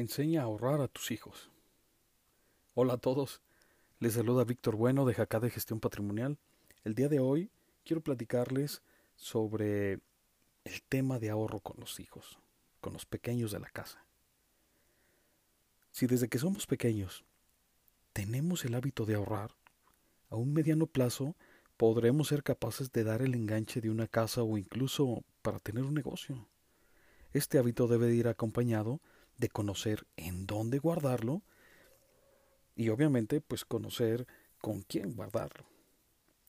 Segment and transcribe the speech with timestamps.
[0.00, 1.50] Enseña a ahorrar a tus hijos.
[2.72, 3.42] Hola a todos,
[3.98, 6.38] les saluda Víctor Bueno de Jacá de Gestión Patrimonial.
[6.84, 7.50] El día de hoy
[7.84, 8.80] quiero platicarles
[9.14, 10.00] sobre
[10.64, 12.38] el tema de ahorro con los hijos,
[12.80, 14.06] con los pequeños de la casa.
[15.90, 17.26] Si desde que somos pequeños
[18.14, 19.54] tenemos el hábito de ahorrar,
[20.30, 21.36] a un mediano plazo
[21.76, 25.92] podremos ser capaces de dar el enganche de una casa o incluso para tener un
[25.92, 26.48] negocio.
[27.34, 29.02] Este hábito debe ir acompañado
[29.40, 31.42] de conocer en dónde guardarlo
[32.76, 34.26] y obviamente pues conocer
[34.60, 35.64] con quién guardarlo.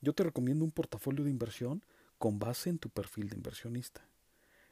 [0.00, 1.84] Yo te recomiendo un portafolio de inversión
[2.18, 4.04] con base en tu perfil de inversionista.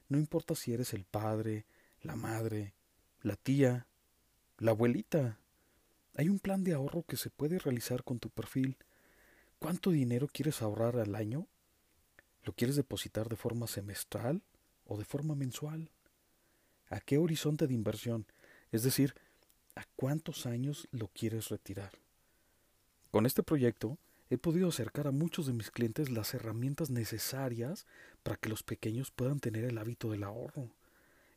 [0.08, 1.64] No importa si eres el padre,
[2.02, 2.74] la madre,
[3.22, 3.86] la tía,
[4.58, 5.38] la abuelita.
[6.14, 8.76] Hay un plan de ahorro que se puede realizar con tu perfil.
[9.60, 11.46] ¿Cuánto dinero quieres ahorrar al año?
[12.42, 14.42] ¿Lo quieres depositar de forma semestral
[14.86, 15.92] o de forma mensual?
[16.90, 18.26] ¿A qué horizonte de inversión?
[18.72, 19.14] Es decir,
[19.74, 21.92] ¿a cuántos años lo quieres retirar?
[23.10, 23.98] Con este proyecto
[24.30, 27.86] he podido acercar a muchos de mis clientes las herramientas necesarias
[28.22, 30.70] para que los pequeños puedan tener el hábito del ahorro.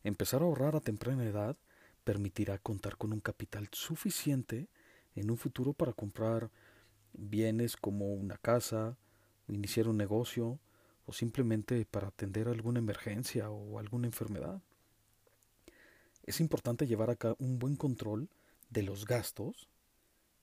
[0.04, 1.56] Empezar a ahorrar a temprana edad
[2.04, 4.68] permitirá contar con un capital suficiente
[5.14, 6.50] en un futuro para comprar
[7.12, 8.96] bienes como una casa,
[9.48, 10.58] iniciar un negocio
[11.04, 14.62] o simplemente para atender alguna emergencia o alguna enfermedad
[16.24, 18.28] es importante llevar acá un buen control
[18.70, 19.68] de los gastos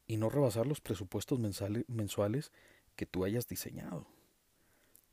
[0.08, 2.52] y no rebasar los presupuestos mensuales
[2.96, 4.08] que tú hayas diseñado.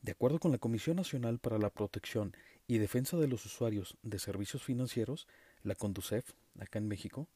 [0.03, 4.19] De acuerdo con la Comisión Nacional para la Protección y Defensa de los Usuarios de
[4.19, 5.27] Servicios Financieros,
[5.63, 7.29] la CONDUCEF, acá en México,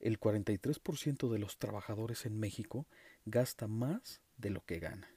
[0.00, 2.86] el 43% de los trabajadores en México
[3.24, 5.08] gasta más de lo que gana.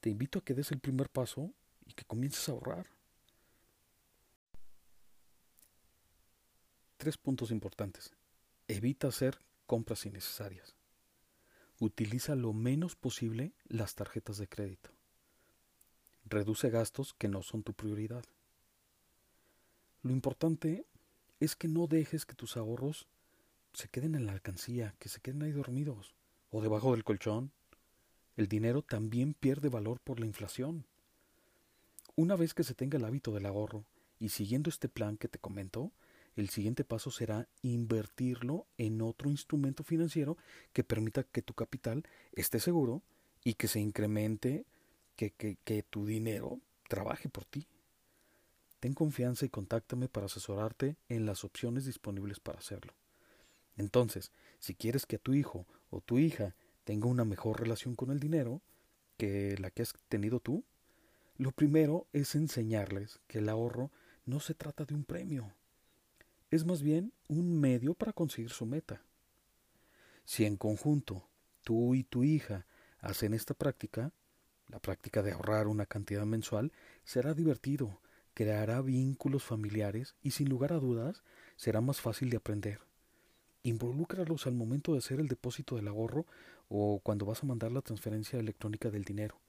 [0.00, 1.52] Te invito a que des el primer paso
[1.86, 2.95] y que comiences a ahorrar.
[7.06, 8.10] Tres puntos importantes.
[8.66, 10.74] Evita hacer compras innecesarias.
[11.78, 14.90] Utiliza lo menos posible las tarjetas de crédito.
[16.24, 18.24] Reduce gastos que no son tu prioridad.
[20.02, 20.84] Lo importante
[21.38, 23.06] es que no dejes que tus ahorros
[23.72, 26.12] se queden en la alcancía, que se queden ahí dormidos
[26.50, 27.52] o debajo del colchón.
[28.36, 30.86] El dinero también pierde valor por la inflación.
[32.16, 33.84] Una vez que se tenga el hábito del ahorro
[34.18, 35.92] y siguiendo este plan que te comento,
[36.36, 40.36] el siguiente paso será invertirlo en otro instrumento financiero
[40.72, 43.02] que permita que tu capital esté seguro
[43.42, 44.66] y que se incremente,
[45.16, 47.66] que, que, tu dinero trabaje por ti.
[48.80, 52.92] Ten confianza y contáctame para asesorarte en las opciones disponibles para hacerlo.
[53.76, 56.54] Entonces, si quieres que tu hijo o tu hija
[56.84, 58.60] tenga una mejor relación con el dinero
[59.16, 60.64] que la que has tenido tú,
[61.38, 63.90] lo primero es enseñarles que el ahorro
[64.26, 65.54] no se trata de un premio,
[66.50, 69.02] es más bien un medio para conseguir su meta.
[70.24, 71.28] Si en conjunto
[71.62, 72.66] tú y tu hija
[72.98, 74.12] hacen esta práctica,
[74.68, 76.72] la práctica de ahorrar una cantidad mensual,
[77.04, 78.00] será divertido,
[78.34, 81.22] creará vínculos familiares y sin lugar a dudas
[81.56, 82.80] será más fácil de aprender.
[83.62, 86.26] Involúcralos al momento de hacer el depósito del ahorro
[86.68, 89.40] o cuando vas a mandar la transferencia electrónica del dinero.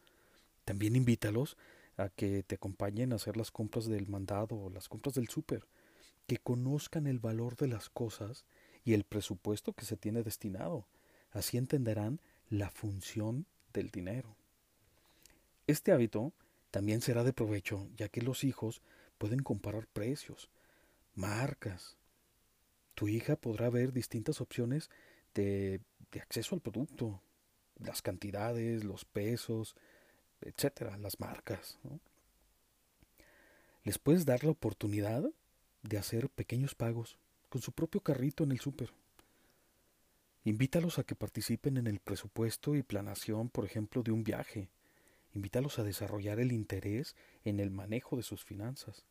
[0.65, 1.57] También invítalos
[1.97, 5.67] a que te acompañen a hacer las compras del mandado o las compras del súper
[6.27, 8.45] que conozcan el valor de las cosas
[8.83, 10.85] y el presupuesto que se tiene destinado.
[11.31, 14.35] Así entenderán la función del dinero.
[15.67, 16.33] Este hábito
[16.71, 18.81] también será de provecho, ya que los hijos
[19.17, 20.49] pueden comparar precios,
[21.15, 21.97] marcas.
[22.95, 24.89] Tu hija podrá ver distintas opciones
[25.33, 25.81] de,
[26.13, 27.21] acceso al producto,
[27.77, 29.75] las cantidades, los pesos,
[30.41, 31.77] etcétera, las marcas.
[33.83, 35.29] Les puedes dar la oportunidad
[35.87, 37.17] de hacer pequeños pagos
[37.49, 38.91] con su propio carrito en el súper.
[40.43, 44.69] Invítalos a que participen en el presupuesto y planación, por ejemplo, de un viaje.
[45.33, 49.05] Invítalos a desarrollar el interés en el manejo de sus finanzas.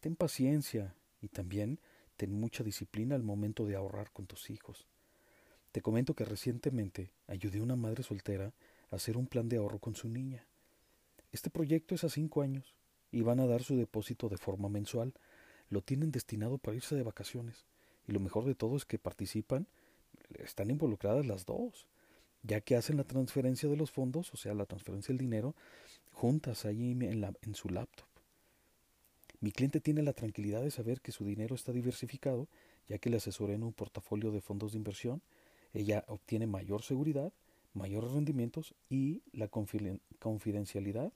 [0.00, 1.80] Ten paciencia y también
[2.16, 4.86] ten mucha disciplina al momento de ahorrar con tus hijos.
[5.72, 8.52] Te comento que recientemente ayudé a una madre soltera
[8.90, 10.46] a hacer un plan de ahorro con su niña.
[11.32, 12.74] Este proyecto es a cinco años
[13.12, 15.14] y van a dar su depósito de forma mensual
[15.70, 17.64] lo tienen destinado para irse de vacaciones.
[18.06, 19.66] Y lo mejor de todo es que participan,
[20.38, 21.86] están involucradas las dos,
[22.42, 25.54] ya que hacen la transferencia de los fondos, o sea, la transferencia del dinero,
[26.12, 28.06] juntas ahí en, en su laptop.
[29.40, 32.48] Mi cliente tiene la tranquilidad de saber que su dinero está diversificado,
[32.88, 35.22] ya que le asesoré en un portafolio de fondos de inversión.
[35.74, 37.32] Ella obtiene mayor seguridad,
[37.74, 41.12] mayores rendimientos y la confidencialidad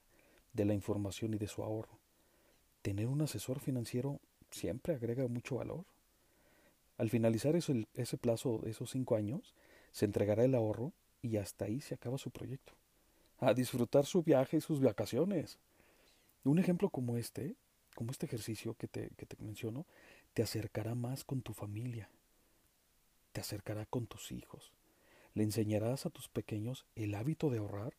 [0.53, 1.99] de la información y de su ahorro.
[2.83, 4.21] Tener un asesor financiero
[4.51, 5.85] siempre agrega mucho valor.
[6.99, 9.55] Al finalizar ese, plazo de esos cinco años,
[9.91, 10.93] se entregará el ahorro
[11.23, 12.75] y hasta ahí se acaba su proyecto.
[13.39, 15.59] A disfrutar su viaje y sus vacaciones.
[16.45, 17.57] Un ejemplo como este,
[17.95, 19.87] como este ejercicio que te, que te menciono,
[20.35, 22.11] te acercará más con tu familia,
[23.33, 24.73] te acercará con tus hijos,
[25.35, 27.95] le enseñarás a tus pequeños el hábito de ahorrar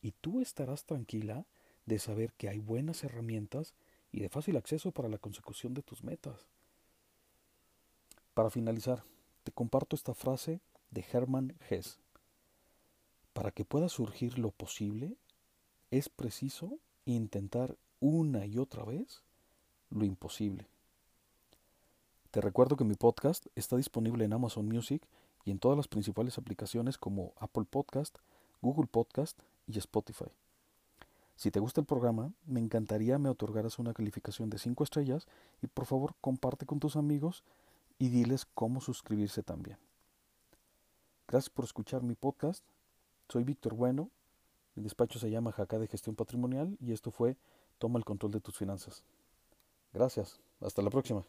[0.00, 1.46] y tú estarás tranquila
[1.86, 3.74] de saber que hay buenas herramientas
[4.12, 6.46] y de fácil acceso para la consecución de tus metas.
[8.34, 9.02] Para finalizar,
[9.42, 10.60] te comparto esta frase
[10.90, 11.98] de Hermann Hesse.
[13.32, 15.16] Para que pueda surgir lo posible,
[15.90, 19.22] es preciso intentar una y otra vez
[19.90, 20.66] lo imposible.
[22.30, 25.02] Te recuerdo que mi podcast está disponible en Amazon Music
[25.44, 28.16] y en todas las principales aplicaciones como Apple Podcast,
[28.60, 30.30] Google Podcast y Spotify.
[31.42, 35.26] Si te gusta el programa, me encantaría me otorgaras una calificación de 5 estrellas
[35.60, 37.42] y por favor comparte con tus amigos
[37.98, 39.76] y diles cómo suscribirse también.
[41.26, 42.64] Gracias por escuchar mi podcast.
[43.28, 44.08] Soy Víctor Bueno.
[44.76, 47.36] Mi despacho se llama Jacá de Gestión Patrimonial y esto fue
[47.78, 49.02] Toma el control de tus finanzas.
[49.92, 50.38] Gracias.
[50.60, 51.24] Hasta la próxima.